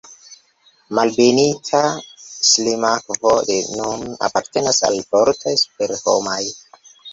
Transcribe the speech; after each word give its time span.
Malbenita 0.99 1.81
Ŝlimakvo 2.53 3.35
de 3.51 3.59
nun 3.75 4.17
apartenas 4.31 4.83
al 4.91 4.99
fortoj 5.13 5.57
superhomaj. 5.67 6.43